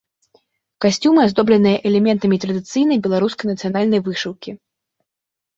Касцюмы 0.85 1.19
аздобленыя 1.27 1.77
элементамі 1.89 2.39
традыцыйнай 2.45 2.97
беларускай 3.05 3.47
нацыянальнай 3.55 4.01
вышыўкі. 4.09 4.51